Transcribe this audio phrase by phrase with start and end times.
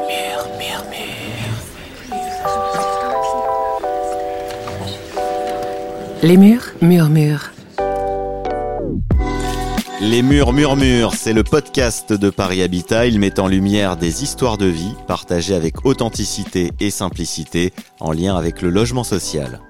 [0.00, 1.92] Les murs murmurent.
[6.22, 7.52] Les murs murmurent.
[10.00, 13.06] Les murs murmurent, c'est le podcast de Paris Habitat.
[13.06, 18.36] Il met en lumière des histoires de vie partagées avec authenticité et simplicité en lien
[18.36, 19.60] avec le logement social.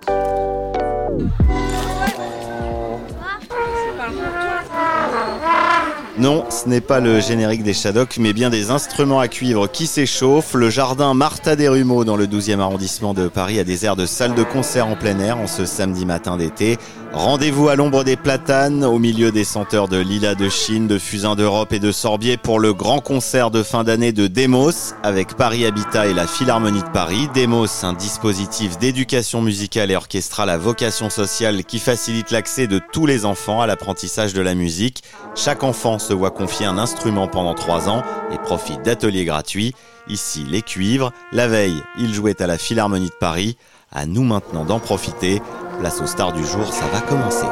[6.20, 9.86] Non, ce n'est pas le générique des Shadocks, mais bien des instruments à cuivre qui
[9.86, 10.52] s'échauffent.
[10.52, 14.34] Le jardin Martha Desrumeaux dans le 12e arrondissement de Paris a des airs de salle
[14.34, 16.76] de concert en plein air en ce samedi matin d'été.
[17.12, 21.34] Rendez-vous à l'ombre des platanes, au milieu des senteurs de lilas de Chine, de fusain
[21.34, 25.66] d'Europe et de sorbier pour le grand concert de fin d'année de Demos avec Paris
[25.66, 27.28] Habitat et la Philharmonie de Paris.
[27.34, 33.06] Demos, un dispositif d'éducation musicale et orchestrale à vocation sociale qui facilite l'accès de tous
[33.06, 35.02] les enfants à l'apprentissage de la musique.
[35.34, 39.74] Chaque enfant se voit confier un instrument pendant trois ans et profite d'ateliers gratuits.
[40.08, 41.10] Ici, les cuivres.
[41.32, 43.56] La veille, il jouait à la Philharmonie de Paris.
[43.90, 45.42] À nous maintenant d'en profiter.
[45.80, 47.46] Place aux stars du jour, ça va commencer.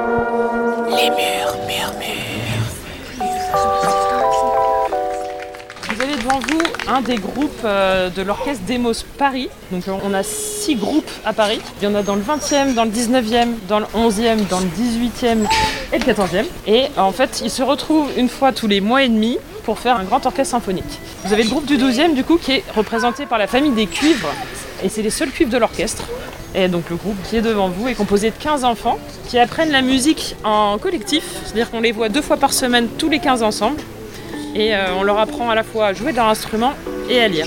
[0.91, 2.69] Les murs murmurent.
[5.89, 9.49] Vous avez devant vous un des groupes euh, de l'orchestre Demos Paris.
[9.73, 11.59] Donc euh, on a six groupes à Paris.
[11.81, 14.67] Il y en a dans le 20e, dans le 19e, dans le 11e, dans le
[14.67, 15.49] 18e
[15.95, 16.45] et le 14e.
[16.67, 19.97] Et en fait, ils se retrouvent une fois tous les mois et demi pour faire
[19.97, 21.01] un grand orchestre symphonique.
[21.25, 23.87] Vous avez le groupe du 12e du coup qui est représenté par la famille des
[23.87, 24.29] cuivres.
[24.85, 26.05] Et c'est les seuls cuivres de l'orchestre.
[26.55, 29.71] Et donc le groupe qui est devant vous est composé de 15 enfants qui apprennent
[29.71, 31.25] la musique en collectif.
[31.45, 33.81] C'est-à-dire qu'on les voit deux fois par semaine tous les 15 ensemble
[34.55, 36.73] et euh, on leur apprend à la fois à jouer de leur instrument
[37.09, 37.47] et à lire.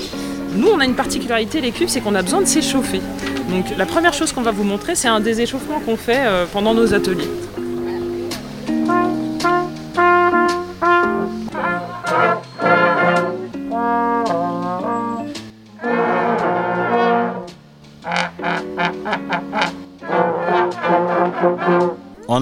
[0.54, 3.02] Nous, on a une particularité, les cuivres, c'est qu'on a besoin de s'échauffer.
[3.50, 6.46] Donc la première chose qu'on va vous montrer, c'est un des échauffements qu'on fait euh,
[6.52, 7.30] pendant nos ateliers.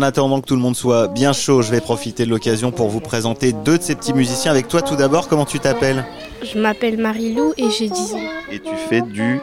[0.10, 3.00] Attendant que tout le monde soit bien chaud, je vais profiter de l'occasion pour vous
[3.00, 4.50] présenter deux de ces petits musiciens.
[4.50, 6.04] Avec toi tout d'abord, comment tu t'appelles?
[6.42, 8.20] Je m'appelle Marie-Lou et j'ai 10 ans.
[8.52, 9.40] Et tu fais du...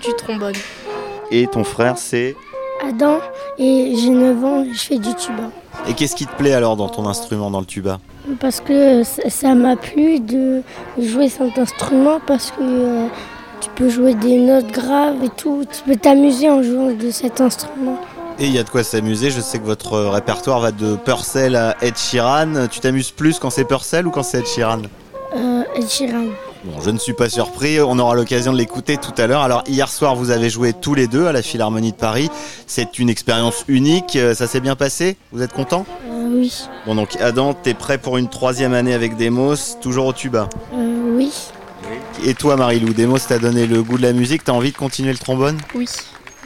[0.00, 0.54] Du trombone.
[1.32, 2.36] Et ton frère c'est...
[2.88, 3.18] Adam
[3.58, 5.50] et j'ai 9 ans et je fais du tuba.
[5.88, 7.98] Et qu'est-ce qui te plaît alors dans ton instrument, dans le tuba?
[8.38, 10.62] Parce que ça m'a plu de
[10.98, 13.06] jouer cet instrument parce que euh,
[13.60, 15.64] tu peux jouer des notes graves et tout.
[15.70, 17.98] Tu peux t'amuser en jouant de cet instrument.
[18.38, 20.96] Et il y a de quoi s'amuser, je sais que votre euh, répertoire va de
[20.96, 22.66] Purcell à Ed Sheeran.
[22.70, 24.82] Tu t'amuses plus quand c'est Purcell ou quand c'est Ed Sheeran?
[25.34, 26.26] Euh, Ed Sheeran.
[26.64, 29.40] Bon, je ne suis pas surpris, on aura l'occasion de l'écouter tout à l'heure.
[29.40, 32.28] Alors hier soir, vous avez joué tous les deux à la Philharmonie de Paris.
[32.66, 35.16] C'est une expérience unique, euh, ça s'est bien passé?
[35.32, 35.86] Vous êtes content?
[36.10, 36.52] Euh, oui.
[36.84, 40.48] Bon donc Adam, t'es prêt pour une troisième année avec Demos, toujours au tuba?
[40.74, 41.32] Euh, oui.
[42.24, 45.12] Et toi Marilou, Demos t'a donné le goût de la musique, t'as envie de continuer
[45.12, 45.56] le trombone?
[45.74, 45.88] Oui.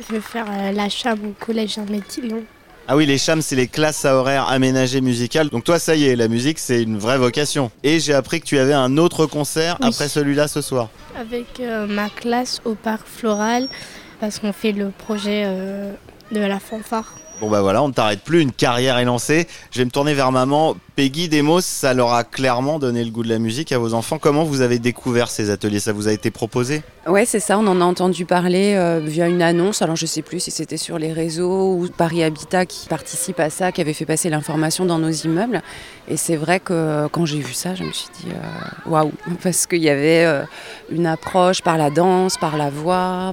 [0.08, 2.42] Je vais faire euh, la cham au collège Jean-Métillon.
[2.88, 5.48] Ah oui, les chams, c'est les classes à horaires aménagées musicales.
[5.48, 7.70] Donc toi, ça y est, la musique, c'est une vraie vocation.
[7.84, 9.88] Et j'ai appris que tu avais un autre concert Oui.
[9.88, 10.88] après celui-là ce soir.
[11.16, 13.68] Avec euh, ma classe au parc floral
[14.20, 15.92] parce qu'on fait le projet euh,
[16.32, 17.14] de la fanfare.
[17.40, 19.46] Bon bah voilà, on ne t'arrête plus, une carrière est lancée.
[19.70, 20.76] Je vais me tourner vers maman.
[21.00, 24.18] Peggy Demos, ça leur a clairement donné le goût de la musique à vos enfants.
[24.18, 25.80] Comment vous avez découvert ces ateliers?
[25.80, 26.82] Ça vous a été proposé?
[27.06, 29.80] Ouais, c'est ça, on en a entendu parler euh, via une annonce.
[29.80, 33.48] Alors je sais plus si c'était sur les réseaux ou Paris Habitat qui participe à
[33.48, 35.62] ça, qui avait fait passer l'information dans nos immeubles.
[36.08, 39.12] Et c'est vrai que quand j'ai vu ça, je me suis dit euh, waouh,
[39.42, 40.42] parce qu'il y avait euh,
[40.90, 43.32] une approche par la danse, par la voix.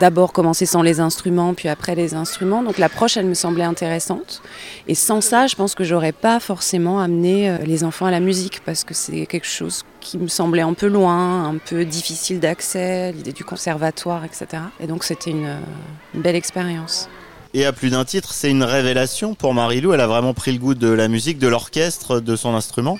[0.00, 2.64] D'abord commencer sans les instruments, puis après les instruments.
[2.64, 4.42] Donc l'approche, elle me semblait intéressante.
[4.88, 8.20] Et sans ça, je pense que j'aurais pas forcément amené euh, les enfants à la
[8.20, 12.40] musique parce que c'est quelque chose qui me semblait un peu loin, un peu difficile
[12.40, 14.62] d'accès, l'idée du conservatoire, etc.
[14.80, 15.58] Et donc c'était une, euh,
[16.14, 17.08] une belle expérience.
[17.54, 19.94] Et à plus d'un titre, c'est une révélation pour Marilou.
[19.94, 22.98] Elle a vraiment pris le goût de la musique, de l'orchestre, de son instrument.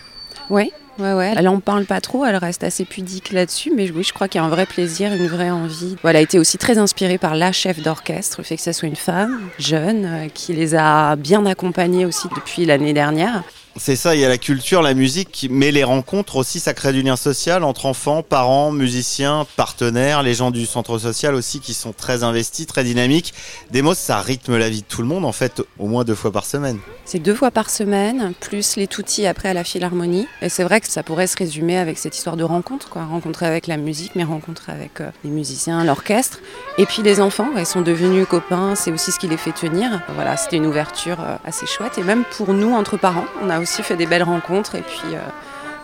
[0.49, 1.35] Oui, ouais, ouais.
[1.37, 4.41] Elle en parle pas trop, elle reste assez pudique là-dessus, mais oui, je crois qu'il
[4.41, 5.97] y a un vrai plaisir, une vraie envie.
[6.05, 8.89] Elle a été aussi très inspirée par la chef d'orchestre, le fait que ça soit
[8.89, 13.43] une femme, jeune, euh, qui les a bien accompagnés aussi depuis l'année dernière.
[13.79, 16.95] C'est ça, il y a la culture, la musique, mais les rencontres aussi, ça crée
[16.95, 21.75] du lien social entre enfants, parents, musiciens, partenaires, les gens du centre social aussi qui
[21.75, 23.35] sont très investis, très dynamiques.
[23.73, 26.33] Demos, ça rythme la vie de tout le monde en fait, au moins deux fois
[26.33, 26.79] par semaine.
[27.05, 30.27] C'est deux fois par semaine, plus les toutis après à la philharmonie.
[30.41, 33.05] Et c'est vrai que ça pourrait se résumer avec cette histoire de rencontre, quoi.
[33.05, 36.41] Rencontre avec la musique, mais rencontre avec euh, les musiciens, l'orchestre.
[36.79, 40.03] Et puis les enfants, ils sont devenus copains, c'est aussi ce qui les fait tenir.
[40.15, 41.99] Voilà, c'était une ouverture euh, assez chouette.
[41.99, 44.75] Et même pour nous, entre parents, on a aussi fait des belles rencontres.
[44.75, 45.19] Et puis, euh,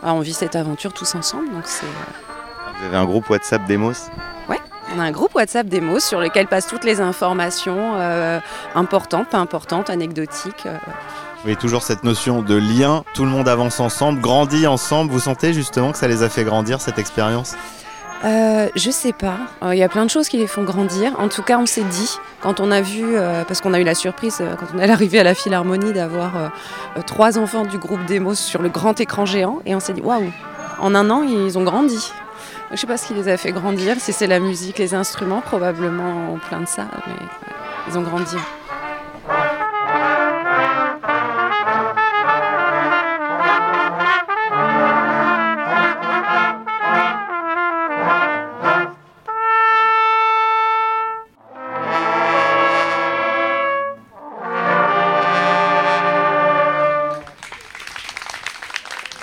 [0.01, 1.51] voilà, on vit cette aventure tous ensemble.
[1.53, 1.87] Donc c'est.
[1.87, 1.89] euh,
[2.81, 3.93] Vous avez un groupe WhatsApp Demos?
[4.95, 8.41] On a un groupe WhatsApp Demos sur lequel passent toutes les informations euh,
[8.75, 10.67] importantes, pas importantes, anecdotiques.
[11.47, 15.11] Oui, toujours cette notion de lien, tout le monde avance ensemble, grandit ensemble.
[15.11, 17.55] Vous sentez justement que ça les a fait grandir cette expérience?
[18.25, 19.39] Euh, je sais pas.
[19.63, 21.19] Euh, Il y a plein de choses qui les font grandir.
[21.19, 23.85] En tout cas, on s'est dit, quand on a vu, euh, parce qu'on a eu
[23.85, 26.53] la surprise, quand on est arrivé à la Philharmonie, d'avoir
[27.07, 30.31] trois enfants du groupe Demos sur le grand écran géant, et on s'est dit, waouh,
[30.79, 32.13] en un an, ils ont grandi.
[32.71, 35.41] Je sais pas ce qui les a fait grandir, si c'est la musique, les instruments,
[35.41, 37.27] probablement plein de ça, mais
[37.89, 38.37] ils ont grandi.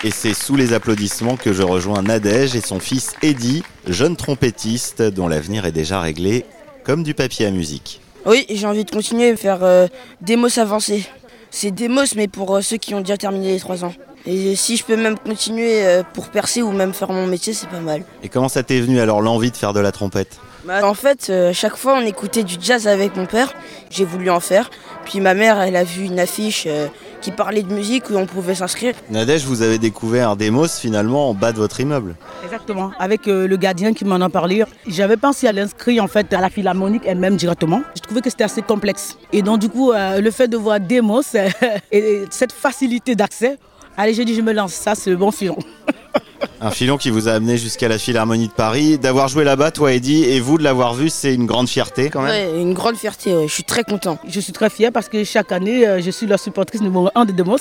[0.10, 5.04] Et c'est sous les applaudissements que je rejoins Nadège et son fils Eddy, jeune trompettiste
[5.04, 6.46] dont l'avenir est déjà réglé
[6.84, 8.02] comme du papier à musique.
[8.26, 9.86] Oui, j'ai envie de continuer à faire euh,
[10.22, 11.06] Demos avancés.
[11.52, 13.94] C'est Demos, mais pour euh, ceux qui ont déjà terminé les 3 ans.
[14.26, 17.70] Et si je peux même continuer euh, pour percer ou même faire mon métier, c'est
[17.70, 18.04] pas mal.
[18.24, 20.40] Et comment ça t'est venu alors l'envie de faire de la trompette?
[20.66, 23.54] Bah, en fait, euh, chaque fois, on écoutait du jazz avec mon père.
[23.90, 24.70] J'ai voulu en faire.
[25.06, 26.88] Puis ma mère, elle a vu une affiche euh,
[27.22, 28.94] qui parlait de musique où on pouvait s'inscrire.
[29.10, 32.16] Nadège, vous avez découvert Demos finalement en bas de votre immeuble.
[32.44, 34.64] Exactement, avec euh, le gardien qui m'en a parlé.
[34.88, 37.82] J'avais pensé à l'inscrire en fait à la philharmonique elle-même directement.
[37.96, 39.18] Je trouvais que c'était assez complexe.
[39.34, 41.22] Et donc du coup, euh, le fait de voir Demos
[41.92, 43.58] et cette facilité d'accès,
[43.98, 45.58] allez, j'ai dit je me lance, ça c'est le bon filon.
[46.62, 48.98] Un filon qui vous a amené jusqu'à la Philharmonie de Paris.
[48.98, 52.22] D'avoir joué là-bas, toi Eddy, et vous de l'avoir vu, c'est une grande fierté quand
[52.22, 52.32] même.
[52.32, 53.48] Ouais, une grande fierté, ouais.
[53.48, 54.18] je suis très content.
[54.28, 57.26] Je suis très fier parce que chaque année, euh, je suis la supportrice numéro 1
[57.26, 57.58] de Demos.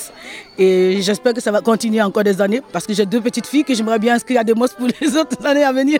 [0.57, 3.63] Et j'espère que ça va continuer encore des années parce que j'ai deux petites filles
[3.63, 5.99] que j'aimerais bien inscrire à Demos pour les autres années à venir.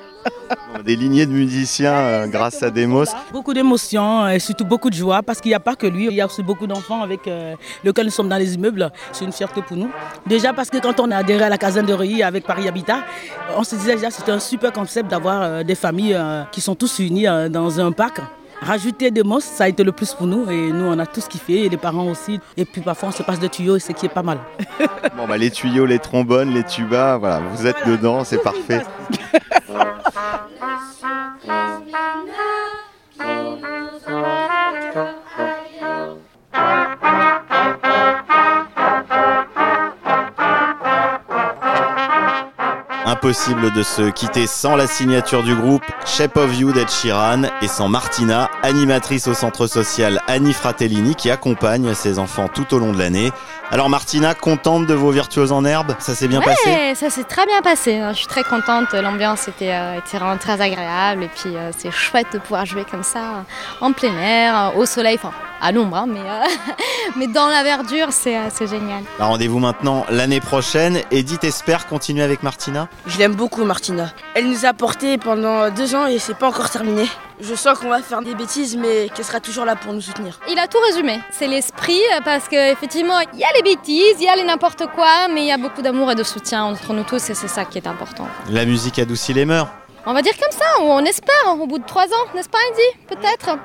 [0.86, 3.06] Des lignées de musiciens euh, grâce à Demos.
[3.32, 6.14] Beaucoup d'émotions et surtout beaucoup de joie parce qu'il n'y a pas que lui, il
[6.14, 8.92] y a aussi beaucoup d'enfants avec euh, lesquels nous sommes dans les immeubles.
[9.12, 9.92] C'est une fierté pour nous.
[10.26, 13.00] Déjà parce que quand on a adhéré à la caserne de Reuilly avec Paris Habitat,
[13.58, 16.62] on se disait déjà que c'était un super concept d'avoir euh, des familles euh, qui
[16.62, 18.22] sont tous unies euh, dans un parc.
[18.62, 21.28] Rajouter des mosses, ça a été le plus pour nous et nous on a tous
[21.28, 22.40] kiffé et les parents aussi.
[22.58, 24.38] Et puis parfois on se passe de tuyaux et ce qui est pas mal.
[25.18, 28.84] Bon bah les tuyaux, les trombones, les tubas, voilà, vous êtes dedans, c'est parfait.
[43.22, 47.68] Impossible de se quitter sans la signature du groupe Shape of You d'Ed Sheeran et
[47.68, 52.94] sans Martina, animatrice au centre social Annie Fratellini qui accompagne ses enfants tout au long
[52.94, 53.34] de l'année.
[53.72, 55.96] Alors Martina, contente de vos virtuoses en herbe?
[56.00, 56.96] Ça s'est bien passé?
[56.96, 57.98] ça s'est très bien passé.
[57.98, 58.14] hein.
[58.14, 58.94] Je suis très contente.
[58.94, 61.24] L'ambiance était, euh, était vraiment très agréable.
[61.24, 63.44] Et puis, euh, c'est chouette de pouvoir jouer comme ça,
[63.82, 66.44] en plein air, au soleil, enfin, à l'ombre, hein, mais, euh,
[67.18, 69.04] mais dans la verdure, c'est euh, c'est génial.
[69.18, 71.02] Bah, Rendez-vous maintenant l'année prochaine.
[71.12, 72.88] Edith espère continuer avec Martina?
[73.08, 74.12] Je l'aime beaucoup, Martina.
[74.36, 77.06] Elle nous a portés pendant deux ans et c'est pas encore terminé.
[77.42, 80.40] Je sens qu'on va faire des bêtises, mais qu'elle sera toujours là pour nous soutenir.
[80.50, 81.20] Il a tout résumé.
[81.32, 84.88] C'est l'esprit, euh, parce qu'effectivement, il y a les bêtises, il y a les n'importe
[84.94, 87.48] quoi, mais il y a beaucoup d'amour et de soutien entre nous tous, et c'est
[87.48, 88.28] ça qui est important.
[88.50, 89.70] La musique adoucit les mœurs.
[90.06, 92.58] On va dire comme ça, ou on espère, au bout de trois ans, n'est-ce pas,
[92.72, 93.06] Andy?
[93.08, 93.58] Peut-être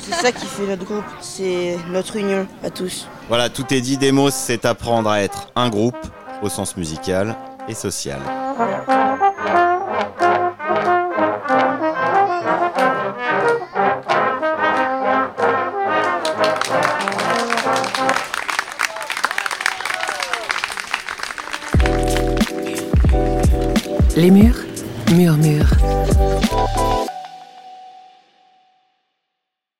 [0.02, 3.08] C'est ça qui fait notre groupe, c'est notre union à tous.
[3.28, 3.96] Voilà, tout est dit.
[3.96, 5.96] Demos, c'est apprendre à être un groupe
[6.42, 7.34] au sens musical
[7.68, 8.20] et social.
[24.16, 24.71] Les murs.